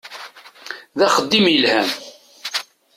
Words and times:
D 0.97 0.99
axeddim 1.07 1.45
yelhan. 1.49 1.89